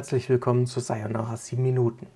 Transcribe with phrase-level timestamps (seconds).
[0.00, 2.06] Herzlich willkommen zu Sayonara 7 Minuten.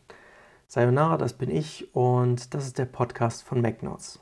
[0.69, 4.21] Sayonara, das bin ich und das ist der Podcast von MacNotes.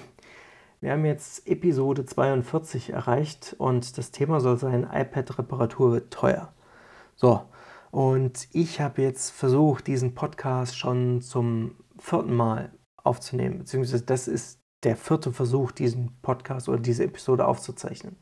[0.80, 6.52] Wir haben jetzt Episode 42 erreicht und das Thema soll sein, iPad-Reparatur wird teuer.
[7.14, 7.42] So,
[7.92, 14.58] und ich habe jetzt versucht, diesen Podcast schon zum vierten Mal aufzunehmen, beziehungsweise das ist
[14.82, 18.16] der vierte Versuch, diesen Podcast oder diese Episode aufzuzeichnen.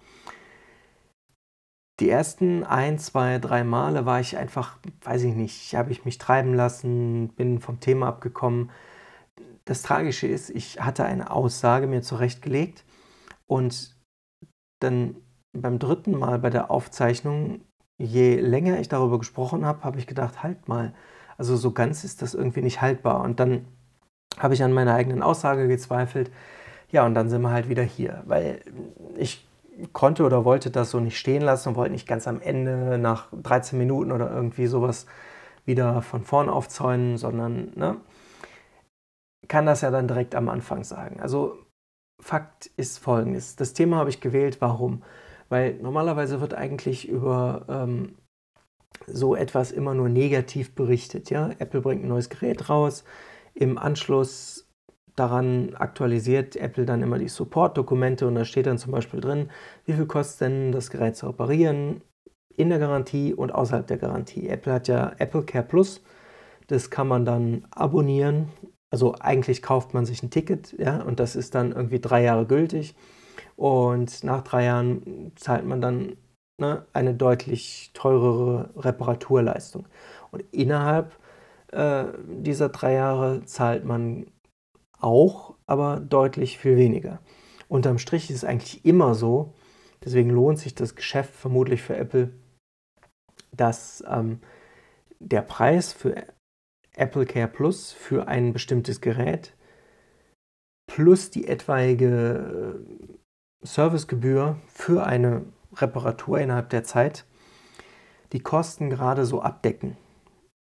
[2.01, 6.17] Die ersten ein, zwei, drei Male war ich einfach, weiß ich nicht, habe ich mich
[6.17, 8.71] treiben lassen, bin vom Thema abgekommen.
[9.67, 12.85] Das Tragische ist, ich hatte eine Aussage mir zurechtgelegt
[13.47, 13.95] und
[14.81, 15.17] dann
[15.53, 17.61] beim dritten Mal bei der Aufzeichnung,
[17.99, 20.95] je länger ich darüber gesprochen habe, habe ich gedacht, halt mal,
[21.37, 23.21] also so ganz ist das irgendwie nicht haltbar.
[23.23, 23.67] Und dann
[24.39, 26.30] habe ich an meiner eigenen Aussage gezweifelt.
[26.91, 28.63] Ja, und dann sind wir halt wieder hier, weil
[29.17, 29.46] ich
[29.93, 33.29] konnte oder wollte das so nicht stehen lassen und wollte nicht ganz am Ende nach
[33.32, 35.07] 13 Minuten oder irgendwie sowas
[35.65, 37.96] wieder von vorn aufzäunen, sondern ne,
[39.49, 41.21] kann das ja dann direkt am Anfang sagen.
[41.21, 41.59] Also
[42.21, 43.57] Fakt ist folgendes.
[43.57, 44.60] Das Thema habe ich gewählt.
[44.60, 45.02] Warum?
[45.49, 48.16] Weil normalerweise wird eigentlich über ähm,
[49.07, 51.30] so etwas immer nur negativ berichtet.
[51.30, 51.51] Ja?
[51.59, 53.05] Apple bringt ein neues Gerät raus.
[53.55, 54.70] Im Anschluss
[55.21, 59.51] daran aktualisiert Apple dann immer die Support-Dokumente und da steht dann zum Beispiel drin,
[59.85, 62.01] wie viel kostet denn das Gerät zu reparieren
[62.57, 64.49] in der Garantie und außerhalb der Garantie.
[64.49, 66.03] Apple hat ja Apple Care Plus,
[66.69, 68.49] das kann man dann abonnieren.
[68.91, 72.47] Also eigentlich kauft man sich ein Ticket, ja, und das ist dann irgendwie drei Jahre
[72.47, 72.97] gültig.
[73.56, 76.16] Und nach drei Jahren zahlt man dann
[76.59, 79.87] ne, eine deutlich teurere Reparaturleistung.
[80.31, 81.12] Und innerhalb
[81.72, 84.27] äh, dieser drei Jahre zahlt man
[85.00, 87.21] auch, aber deutlich viel weniger.
[87.69, 89.55] Unterm Strich ist es eigentlich immer so,
[90.05, 92.33] deswegen lohnt sich das Geschäft vermutlich für Apple,
[93.53, 94.41] dass ähm,
[95.19, 96.25] der Preis für
[96.94, 99.55] Apple Care Plus für ein bestimmtes Gerät
[100.87, 105.44] plus die etwaige äh, Servicegebühr für eine
[105.77, 107.25] Reparatur innerhalb der Zeit
[108.33, 109.97] die Kosten gerade so abdecken.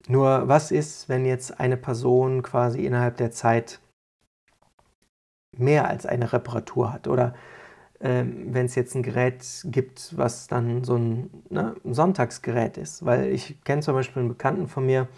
[0.09, 3.81] Nur was ist, wenn jetzt eine Person quasi innerhalb der Zeit
[5.59, 7.09] mehr als eine Reparatur hat.
[7.09, 7.35] Oder
[8.01, 13.05] ähm, wenn es jetzt ein Gerät gibt, was dann so ein, ne, Sonntagsgerät ist.
[13.05, 15.09] Weil ich kenne zum Beispiel einen Bekannten von mir,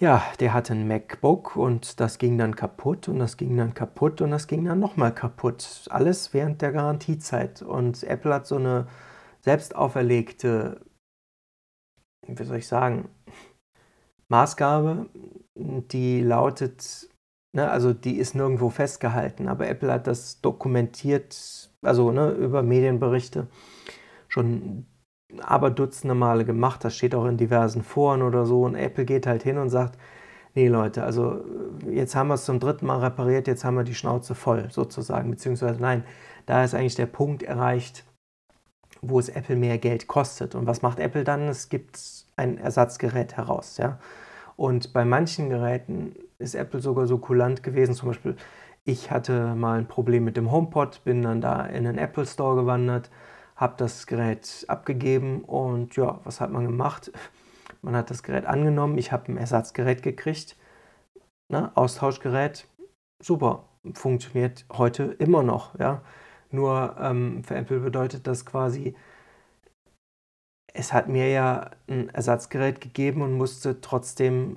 [0.00, 4.20] ja, der hatte ein MacBook und das ging dann kaputt und das ging dann kaputt
[4.20, 5.86] und das ging dann nochmal kaputt.
[5.90, 7.62] Alles während der Garantiezeit.
[7.62, 8.86] Und Apple hat so eine
[9.40, 10.80] selbst auferlegte,
[12.26, 13.08] wie soll ich sagen,
[14.28, 15.08] Maßgabe,
[15.56, 17.08] die lautet,
[17.54, 23.48] Ne, also die ist nirgendwo festgehalten, aber Apple hat das dokumentiert, also ne, über Medienberichte
[24.28, 24.86] schon
[25.42, 26.84] aber dutzende Male gemacht.
[26.84, 28.64] Das steht auch in diversen Foren oder so.
[28.64, 29.98] Und Apple geht halt hin und sagt,
[30.54, 31.44] nee Leute, also
[31.90, 35.30] jetzt haben wir es zum dritten Mal repariert, jetzt haben wir die Schnauze voll sozusagen.
[35.30, 36.04] Beziehungsweise nein,
[36.46, 38.04] da ist eigentlich der Punkt erreicht,
[39.02, 40.54] wo es Apple mehr Geld kostet.
[40.54, 41.42] Und was macht Apple dann?
[41.48, 41.98] Es gibt
[42.36, 43.76] ein Ersatzgerät heraus.
[43.76, 43.98] Ja?
[44.56, 47.94] Und bei manchen Geräten ist Apple sogar so kulant gewesen.
[47.94, 48.36] Zum Beispiel,
[48.84, 52.56] ich hatte mal ein Problem mit dem HomePod, bin dann da in den Apple Store
[52.56, 53.10] gewandert,
[53.56, 57.12] habe das Gerät abgegeben und ja, was hat man gemacht?
[57.80, 60.56] Man hat das Gerät angenommen, ich habe ein Ersatzgerät gekriegt,
[61.48, 61.70] ne?
[61.76, 62.66] Austauschgerät,
[63.22, 65.78] super, funktioniert heute immer noch.
[65.78, 66.02] Ja?
[66.50, 68.96] Nur ähm, für Apple bedeutet das quasi,
[70.74, 74.56] es hat mir ja ein Ersatzgerät gegeben und musste trotzdem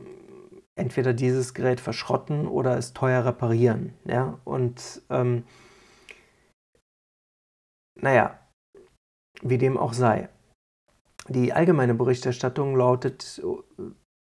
[0.75, 3.93] entweder dieses Gerät verschrotten oder es teuer reparieren.
[4.05, 4.39] Ja?
[4.43, 5.43] Und ähm,
[7.99, 8.39] naja,
[9.41, 10.29] wie dem auch sei.
[11.27, 13.41] Die allgemeine Berichterstattung lautet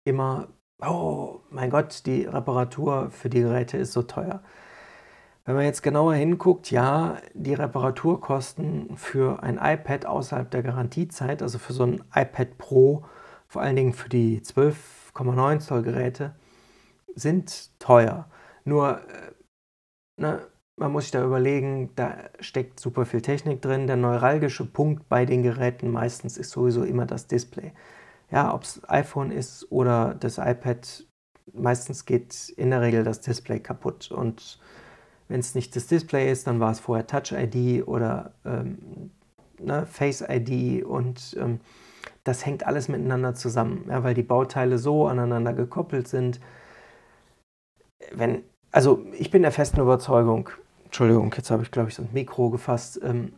[0.04, 0.48] immer,
[0.82, 4.42] oh mein Gott, die Reparatur für die Geräte ist so teuer.
[5.44, 11.58] Wenn man jetzt genauer hinguckt, ja, die Reparaturkosten für ein iPad außerhalb der Garantiezeit, also
[11.58, 13.04] für so ein iPad Pro,
[13.48, 16.34] vor allen Dingen für die 12,9 Zoll Geräte,
[17.14, 18.28] sind teuer.
[18.64, 19.32] Nur, äh,
[20.16, 20.46] ne,
[20.76, 23.86] man muss sich da überlegen, da steckt super viel Technik drin.
[23.86, 27.72] Der neuralgische Punkt bei den Geräten meistens ist sowieso immer das Display.
[28.30, 31.06] Ja, ob es iPhone ist oder das iPad,
[31.52, 34.10] meistens geht in der Regel das Display kaputt.
[34.10, 34.60] Und
[35.28, 39.10] wenn es nicht das Display ist, dann war es vorher Touch ID oder ähm,
[39.58, 41.60] ne, Face ID und ähm,
[42.24, 46.40] das hängt alles miteinander zusammen, ja, weil die Bauteile so aneinander gekoppelt sind.
[48.10, 50.50] Wenn, also ich bin der festen Überzeugung,
[50.84, 53.00] Entschuldigung, jetzt habe ich glaube ich so ein Mikro gefasst.
[53.02, 53.34] Ähm,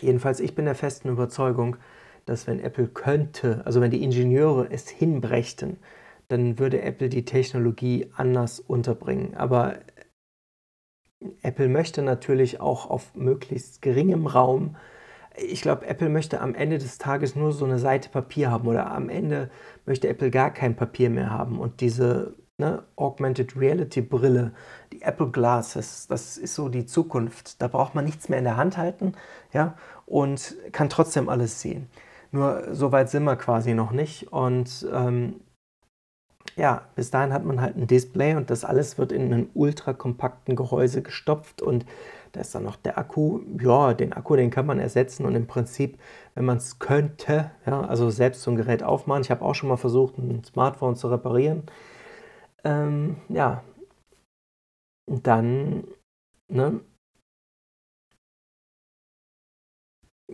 [0.00, 1.76] jedenfalls, ich bin der festen Überzeugung,
[2.26, 5.78] dass wenn Apple könnte, also wenn die Ingenieure es hinbrächten,
[6.28, 9.34] dann würde Apple die Technologie anders unterbringen.
[9.34, 9.78] Aber
[11.42, 14.76] Apple möchte natürlich auch auf möglichst geringem Raum
[15.36, 18.90] ich glaube, Apple möchte am Ende des Tages nur so eine Seite Papier haben oder
[18.90, 19.50] am Ende
[19.86, 21.58] möchte Apple gar kein Papier mehr haben.
[21.58, 24.52] Und diese ne, Augmented Reality Brille,
[24.92, 27.60] die Apple Glasses, das ist so die Zukunft.
[27.60, 29.14] Da braucht man nichts mehr in der Hand halten
[29.52, 29.74] ja,
[30.06, 31.88] und kann trotzdem alles sehen.
[32.30, 34.32] Nur so weit sind wir quasi noch nicht.
[34.32, 35.40] Und ähm,
[36.56, 39.92] ja, bis dahin hat man halt ein Display und das alles wird in einen ultra
[39.92, 41.86] kompakten Gehäuse gestopft und
[42.32, 43.40] da ist dann noch der Akku.
[43.60, 45.98] Ja, den Akku, den kann man ersetzen und im Prinzip,
[46.34, 49.22] wenn man es könnte, ja, also selbst so ein Gerät aufmachen.
[49.22, 51.64] Ich habe auch schon mal versucht, ein Smartphone zu reparieren.
[52.64, 53.62] Ähm, ja,
[55.06, 55.84] dann,
[56.48, 56.80] ne,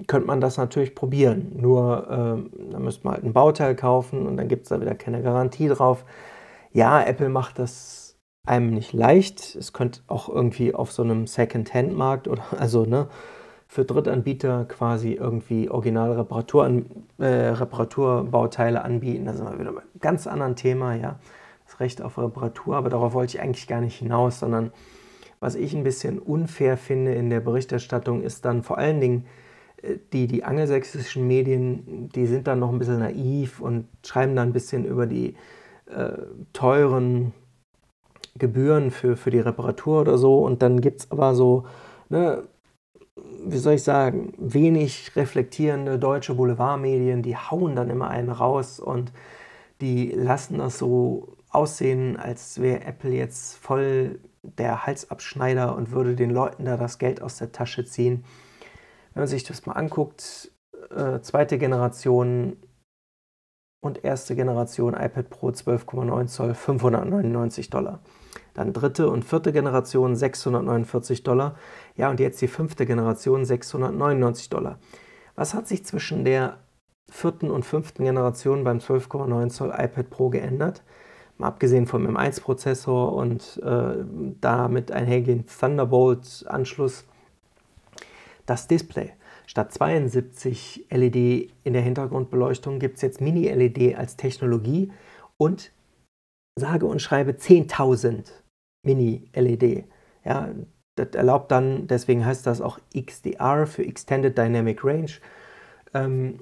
[0.06, 1.52] könnte man das natürlich probieren.
[1.56, 4.94] Nur, äh, da müsste man halt ein Bauteil kaufen und dann gibt es da wieder
[4.94, 6.04] keine Garantie drauf.
[6.72, 9.56] Ja, Apple macht das einem nicht leicht.
[9.56, 13.08] Es könnte auch irgendwie auf so einem Second-Hand-Markt oder also ne,
[13.68, 16.66] für Drittanbieter quasi irgendwie originale Reparatur,
[17.18, 19.24] äh, Reparaturbauteile anbieten.
[19.26, 21.18] Das ist mal wieder ein ganz anderes Thema, ja.
[21.66, 24.72] Das Recht auf Reparatur, aber darauf wollte ich eigentlich gar nicht hinaus, sondern
[25.40, 29.26] was ich ein bisschen unfair finde in der Berichterstattung ist dann vor allen Dingen,
[29.82, 34.50] äh, die, die angelsächsischen Medien, die sind dann noch ein bisschen naiv und schreiben dann
[34.50, 35.34] ein bisschen über die
[35.86, 36.12] äh,
[36.52, 37.32] teuren
[38.38, 40.40] Gebühren für, für die Reparatur oder so.
[40.44, 41.64] Und dann gibt es aber so,
[42.08, 42.42] ne,
[43.44, 49.12] wie soll ich sagen, wenig reflektierende deutsche Boulevardmedien, die hauen dann immer einen raus und
[49.80, 56.30] die lassen das so aussehen, als wäre Apple jetzt voll der Halsabschneider und würde den
[56.30, 58.24] Leuten da das Geld aus der Tasche ziehen.
[59.14, 60.52] Wenn man sich das mal anguckt,
[60.94, 62.58] äh, zweite Generation
[63.82, 68.00] und erste Generation iPad Pro 12,9 Zoll 599 Dollar.
[68.54, 71.56] Dann dritte und vierte Generation 649 Dollar.
[71.94, 74.78] Ja, und jetzt die fünfte Generation 699 Dollar.
[75.34, 76.58] Was hat sich zwischen der
[77.10, 80.82] vierten und fünften Generation beim 12,9 Zoll iPad Pro geändert?
[81.38, 84.04] Mal abgesehen vom M1-Prozessor und äh,
[84.40, 87.04] damit einhergehend Thunderbolt-Anschluss.
[88.46, 89.12] Das Display.
[89.46, 94.92] Statt 72 LED in der Hintergrundbeleuchtung gibt es jetzt Mini-LED als Technologie
[95.36, 95.72] und
[96.58, 98.30] sage und schreibe 10.000
[98.84, 99.84] Mini-LED.
[100.24, 100.50] Ja,
[100.96, 105.10] das erlaubt dann, deswegen heißt das auch XDR für Extended Dynamic Range,
[105.92, 106.40] ähm,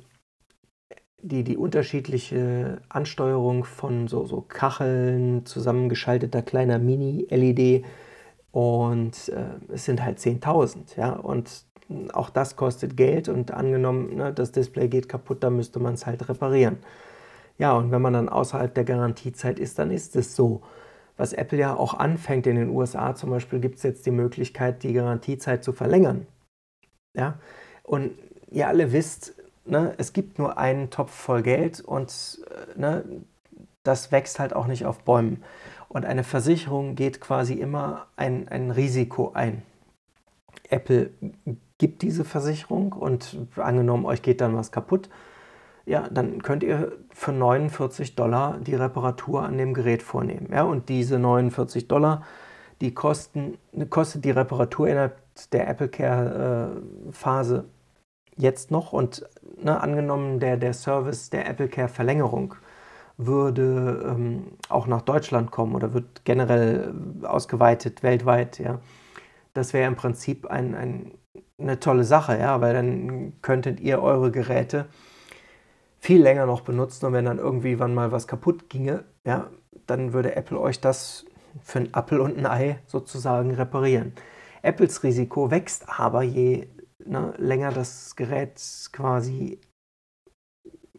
[1.25, 7.85] die, die unterschiedliche Ansteuerung von so, so Kacheln, zusammengeschalteter kleiner Mini-LED
[8.53, 10.97] und äh, es sind halt 10.000.
[10.97, 11.65] Ja, und
[12.13, 16.07] auch das kostet Geld und angenommen, ne, das Display geht kaputt, dann müsste man es
[16.07, 16.79] halt reparieren.
[17.59, 20.63] Ja, und wenn man dann außerhalb der Garantiezeit ist, dann ist es so
[21.17, 24.83] was Apple ja auch anfängt in den USA zum Beispiel, gibt es jetzt die Möglichkeit,
[24.83, 26.27] die Garantiezeit zu verlängern.
[27.15, 27.39] Ja?
[27.83, 28.13] Und
[28.51, 29.35] ihr alle wisst,
[29.65, 32.41] ne, es gibt nur einen Topf voll Geld und
[32.77, 33.05] äh, ne,
[33.83, 35.43] das wächst halt auch nicht auf Bäumen.
[35.89, 39.63] Und eine Versicherung geht quasi immer ein, ein Risiko ein.
[40.71, 41.11] Apple
[41.79, 45.09] gibt diese Versicherung und angenommen, euch geht dann was kaputt,
[45.87, 50.49] ja, dann könnt ihr für 49 Dollar die Reparatur an dem Gerät vornehmen.
[50.51, 52.23] Ja, und diese 49 Dollar,
[52.81, 53.59] die kosten,
[53.91, 55.19] kostet die Reparatur innerhalb
[55.53, 56.73] der Apple Care
[57.11, 57.67] äh, Phase
[58.37, 59.29] jetzt noch und
[59.63, 62.55] ne, angenommen der, der Service der Apple Care Verlängerung
[63.17, 68.81] würde ähm, auch nach Deutschland kommen oder wird generell ausgeweitet weltweit, ja.
[69.53, 71.13] Das wäre im Prinzip ein, ein,
[71.59, 74.87] eine tolle Sache, ja, weil dann könntet ihr eure Geräte
[76.01, 79.49] viel länger noch benutzen und wenn dann irgendwie wann mal was kaputt ginge, ja,
[79.87, 81.25] dann würde Apple euch das
[81.63, 84.13] für ein Apple und ein Ei sozusagen reparieren.
[84.63, 86.67] Apples Risiko wächst aber, je
[87.07, 88.61] ne, länger das Gerät
[88.93, 89.59] quasi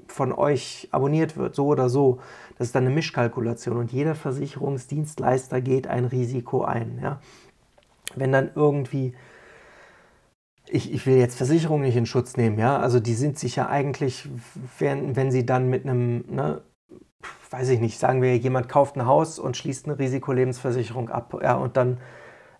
[0.08, 2.20] von euch abonniert wird, so oder so.
[2.58, 7.00] Das ist dann eine Mischkalkulation und jeder Versicherungsdienstleister geht ein Risiko ein.
[7.02, 7.20] Ja.
[8.16, 9.14] Wenn dann irgendwie
[10.68, 12.78] ich, ich will jetzt Versicherungen nicht in Schutz nehmen, ja.
[12.78, 14.28] Also die sind sich ja eigentlich,
[14.80, 16.62] wenn, wenn sie dann mit einem, ne,
[17.50, 21.56] weiß ich nicht, sagen wir, jemand kauft ein Haus und schließt eine Risikolebensversicherung ab, ja,
[21.56, 22.00] und dann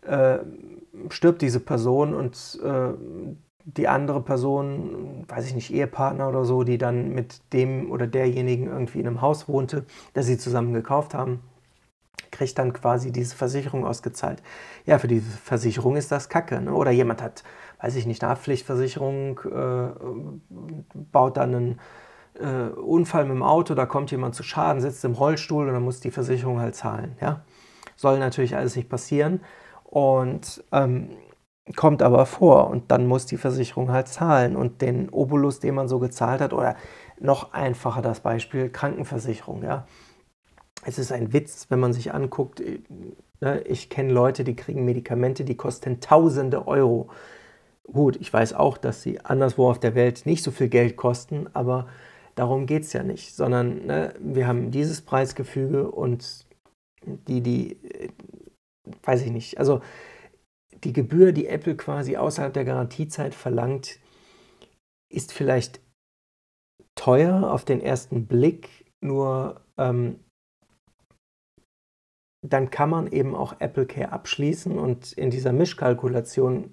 [0.04, 0.40] äh,
[1.10, 2.94] stirbt diese Person und äh,
[3.66, 8.68] die andere Person, weiß ich nicht, Ehepartner oder so, die dann mit dem oder derjenigen
[8.68, 11.40] irgendwie in einem Haus wohnte, das sie zusammen gekauft haben,
[12.30, 14.44] kriegt dann quasi diese Versicherung ausgezahlt.
[14.86, 16.62] Ja, für diese Versicherung ist das Kacke.
[16.62, 16.74] Ne?
[16.74, 17.44] Oder jemand hat
[17.86, 19.90] weiß ich nicht, eine Haftpflichtversicherung, äh,
[21.12, 21.80] baut dann einen
[22.40, 25.84] äh, Unfall mit dem Auto, da kommt jemand zu Schaden, sitzt im Rollstuhl und dann
[25.84, 27.16] muss die Versicherung halt zahlen.
[27.22, 27.44] Ja?
[27.96, 29.42] Soll natürlich alles nicht passieren
[29.96, 31.08] und ähm,
[31.78, 35.88] kommt aber vor und dann muss die Versicherung halt zahlen und den Obolus, den man
[35.88, 36.76] so gezahlt hat, oder
[37.18, 39.64] noch einfacher das Beispiel Krankenversicherung.
[39.64, 39.88] Ja?
[40.84, 42.82] Es ist ein Witz, wenn man sich anguckt, äh,
[43.40, 47.08] ne, ich kenne Leute, die kriegen Medikamente, die kosten tausende Euro.
[47.86, 51.48] Gut, ich weiß auch, dass sie anderswo auf der Welt nicht so viel Geld kosten,
[51.54, 51.88] aber
[52.36, 56.46] darum geht es ja nicht, sondern ne, wir haben dieses Preisgefüge und
[57.06, 57.78] die, die,
[59.06, 59.82] weiß ich nicht, also
[60.84, 64.00] die Gebühr, die Apple quasi außerhalb der Garantiezeit verlangt,
[65.10, 65.80] ist vielleicht
[66.96, 70.20] teuer auf den ersten Blick, nur ähm,
[72.46, 76.72] dann kann man eben auch Apple Care abschließen und in dieser Mischkalkulation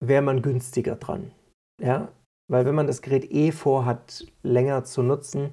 [0.00, 1.32] wäre man günstiger dran.
[1.80, 2.12] Ja?
[2.50, 5.52] Weil wenn man das Gerät eh vorhat, länger zu nutzen,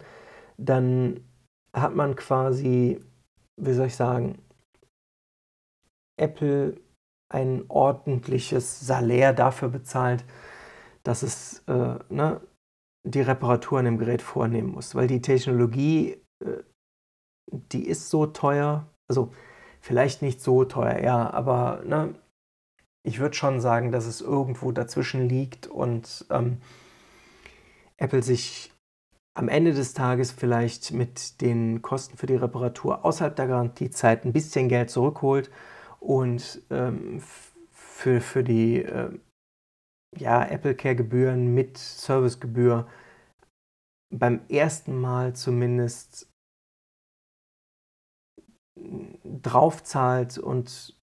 [0.57, 1.25] dann
[1.73, 3.03] hat man quasi,
[3.59, 4.37] wie soll ich sagen,
[6.21, 6.79] Apple
[7.29, 10.25] ein ordentliches Salär dafür bezahlt,
[11.03, 12.41] dass es äh, ne,
[13.03, 14.95] die Reparaturen im Gerät vornehmen muss.
[14.95, 16.63] Weil die Technologie, äh,
[17.51, 19.31] die ist so teuer, also
[19.79, 22.15] vielleicht nicht so teuer, ja, aber ne,
[23.03, 26.61] ich würde schon sagen, dass es irgendwo dazwischen liegt und ähm,
[27.97, 28.71] Apple sich
[29.33, 34.33] am Ende des Tages vielleicht mit den Kosten für die Reparatur außerhalb der Garantiezeit ein
[34.33, 35.49] bisschen Geld zurückholt
[36.01, 37.21] und ähm,
[37.71, 39.11] für, für die äh,
[40.17, 42.87] ja, Apple Care Gebühren mit Servicegebühr
[44.09, 46.29] beim ersten Mal zumindest
[49.23, 50.95] draufzahlt und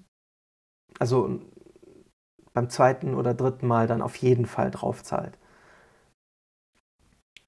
[0.98, 1.40] also
[2.52, 5.38] beim zweiten oder dritten Mal dann auf jeden Fall draufzahlt.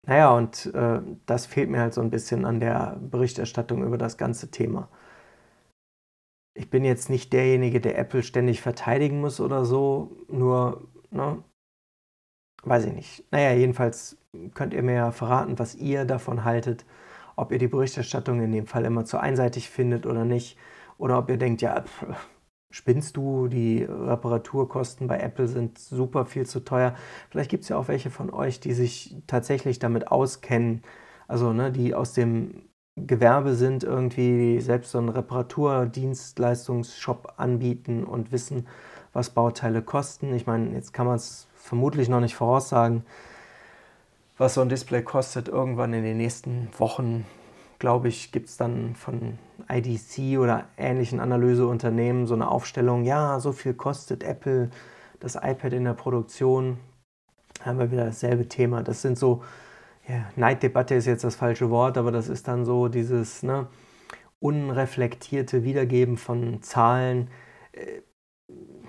[0.06, 4.16] Naja, und äh, das fehlt mir halt so ein bisschen an der Berichterstattung über das
[4.18, 4.88] ganze Thema.
[6.60, 11.42] Ich bin jetzt nicht derjenige, der Apple ständig verteidigen muss oder so, nur, ne,
[12.64, 13.24] weiß ich nicht.
[13.32, 14.18] Naja, jedenfalls
[14.52, 16.84] könnt ihr mir ja verraten, was ihr davon haltet,
[17.34, 20.58] ob ihr die Berichterstattung in dem Fall immer zu einseitig findet oder nicht,
[20.98, 22.04] oder ob ihr denkt, ja, pff,
[22.70, 26.94] spinnst du, die Reparaturkosten bei Apple sind super viel zu teuer.
[27.30, 30.82] Vielleicht gibt es ja auch welche von euch, die sich tatsächlich damit auskennen,
[31.26, 38.66] also ne, die aus dem Gewerbe sind, irgendwie selbst so einen Reparaturdienstleistungsshop anbieten und wissen,
[39.12, 40.34] was Bauteile kosten.
[40.34, 43.04] Ich meine, jetzt kann man es vermutlich noch nicht voraussagen,
[44.38, 45.48] was so ein Display kostet.
[45.48, 47.26] Irgendwann in den nächsten Wochen,
[47.78, 53.52] glaube ich, gibt es dann von IDC oder ähnlichen Analyseunternehmen so eine Aufstellung, ja, so
[53.52, 54.70] viel kostet Apple
[55.20, 56.78] das iPad in der Produktion.
[57.58, 58.82] Da haben wir wieder dasselbe Thema.
[58.82, 59.42] Das sind so,
[60.08, 63.68] ja, Neiddebatte ist jetzt das falsche Wort, aber das ist dann so dieses ne,
[64.40, 67.30] unreflektierte Wiedergeben von Zahlen.
[67.72, 68.02] Äh,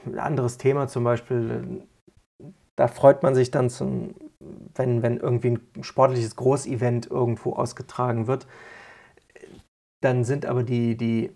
[0.05, 1.83] ein anderes Thema zum Beispiel,
[2.75, 4.15] da freut man sich dann, zum,
[4.75, 8.47] wenn, wenn irgendwie ein sportliches Großevent irgendwo ausgetragen wird
[10.01, 11.31] dann sind aber die, die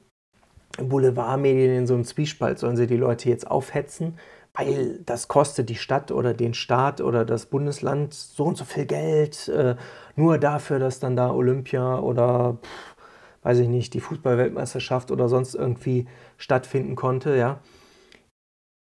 [0.77, 2.59] Boulevardmedien in so einem Zwiespalt.
[2.59, 4.17] Sollen sie die Leute jetzt aufhetzen,
[4.57, 8.85] weil das kostet die Stadt oder den Staat oder das Bundesland so und so viel
[8.85, 9.75] Geld, äh,
[10.15, 12.95] nur dafür, dass dann da Olympia oder pff,
[13.43, 16.07] weiß ich nicht, die Fußballweltmeisterschaft oder sonst irgendwie
[16.37, 17.59] stattfinden konnte, ja.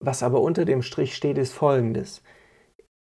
[0.02, 2.22] Was aber unter dem Strich steht, ist folgendes.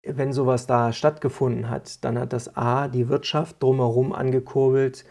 [0.04, 5.04] Wenn sowas da stattgefunden hat, dann hat das A die Wirtschaft drumherum angekurbelt,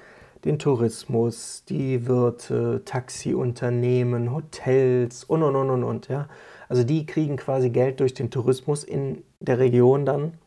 [0.44, 6.08] den Tourismus, die Wirte, Taxiunternehmen, Hotels und und und und und.
[6.10, 6.28] Ja?
[6.72, 10.38] Also die kriegen quasi Geld durch den Tourismus in der Region dann.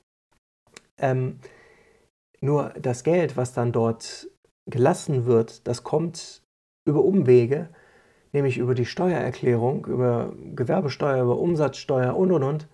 [0.98, 1.38] Ähm,
[2.40, 4.30] nur das Geld, was dann dort
[4.64, 6.42] gelassen wird, das kommt
[6.88, 7.68] über Umwege,
[8.32, 12.68] nämlich über die Steuererklärung, über Gewerbesteuer, über Umsatzsteuer und und und,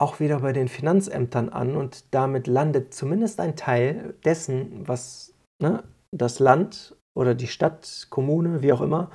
[0.00, 5.84] auch wieder bei den Finanzämtern an und damit landet zumindest ein Teil dessen, was ne,
[6.10, 9.10] das Land oder die Stadt, Kommune, wie auch immer,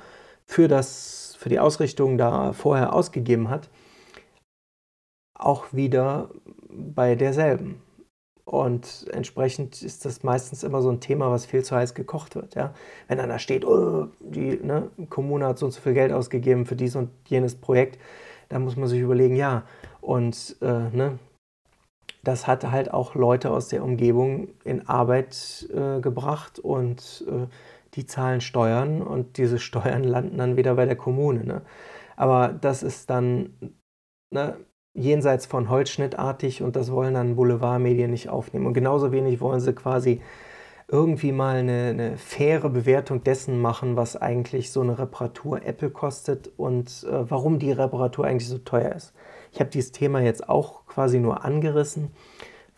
[0.46, 3.70] für, das, für die Ausrichtung da vorher ausgegeben hat,
[5.34, 6.30] auch wieder
[6.68, 7.82] bei derselben.
[8.44, 12.54] Und entsprechend ist das meistens immer so ein Thema, was viel zu heiß gekocht wird.
[12.54, 12.74] Ja?
[13.08, 16.66] Wenn dann da steht, oh, die ne, Kommune hat so und so viel Geld ausgegeben
[16.66, 17.98] für dies und jenes Projekt,
[18.50, 19.62] dann muss man sich überlegen, ja,
[20.02, 21.18] und äh, ne,
[22.22, 27.46] das hat halt auch Leute aus der Umgebung in Arbeit äh, gebracht und äh,
[27.94, 31.44] die zahlen Steuern und diese Steuern landen dann wieder bei der Kommune.
[31.44, 31.62] Ne?
[32.16, 33.74] Aber das ist dann
[34.30, 34.56] ne,
[34.94, 38.66] jenseits von Holzschnittartig und das wollen dann Boulevardmedien nicht aufnehmen.
[38.66, 40.20] Und genauso wenig wollen sie quasi
[40.88, 46.50] irgendwie mal eine, eine faire Bewertung dessen machen, was eigentlich so eine Reparatur Apple kostet
[46.56, 49.14] und äh, warum die Reparatur eigentlich so teuer ist.
[49.50, 52.10] Ich habe dieses Thema jetzt auch quasi nur angerissen.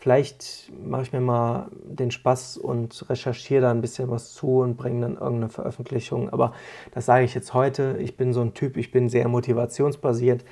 [0.07, 4.77] Vielleicht mache ich mir mal den Spaß und recherchiere da ein bisschen was zu und
[4.77, 6.29] bringe dann irgendeine Veröffentlichung.
[6.29, 6.53] Aber
[6.93, 7.97] das sage ich jetzt heute.
[7.99, 10.45] Ich bin so ein Typ, ich bin sehr motivationsbasiert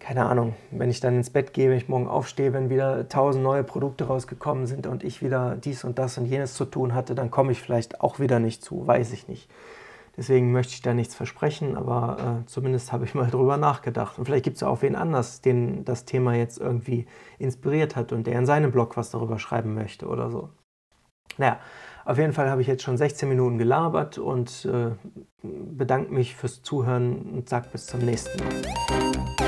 [0.00, 3.44] keine Ahnung, wenn ich dann ins Bett gehe, wenn ich morgen aufstehe, wenn wieder tausend
[3.44, 7.14] neue Produkte rausgekommen sind und ich wieder dies und das und jenes zu tun hatte,
[7.14, 9.48] dann komme ich vielleicht auch wieder nicht zu, weiß ich nicht.
[10.16, 14.18] Deswegen möchte ich da nichts versprechen, aber äh, zumindest habe ich mal drüber nachgedacht.
[14.18, 17.06] Und vielleicht gibt es ja auch wen anders, den das Thema jetzt irgendwie
[17.38, 20.50] inspiriert hat und der in seinem Blog was darüber schreiben möchte oder so.
[21.36, 21.58] Naja,
[22.04, 24.92] auf jeden Fall habe ich jetzt schon 16 Minuten gelabert und äh,
[25.42, 29.43] bedanke mich fürs Zuhören und sage bis zum nächsten Mal.